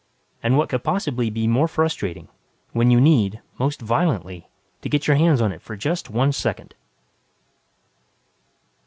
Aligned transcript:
And 0.41 0.57
what 0.57 0.67
could 0.67 0.83
possibly 0.83 1.29
be 1.29 1.45
more 1.45 1.67
frustrating... 1.67 2.27
when 2.71 2.89
you 2.89 2.99
need, 2.99 3.39
most 3.59 3.79
violently, 3.83 4.47
to 4.81 4.89
get 4.89 5.05
your 5.05 5.15
hands 5.15 5.41
on 5.41 5.51
it 5.51 5.61
for 5.61 5.77
just 5.77 6.09
one 6.09 6.31
second.... 6.31 6.73